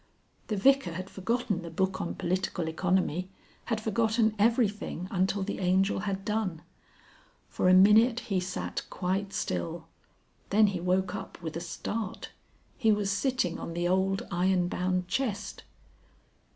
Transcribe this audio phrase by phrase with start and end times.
[0.47, 3.29] The Vicar had forgotten the book on Political Economy,
[3.65, 6.63] had forgotten everything until the Angel had done.
[7.49, 9.87] For a minute he sat quite still.
[10.49, 12.31] Then he woke up with a start.
[12.79, 15.61] He was sitting on the old iron bound chest.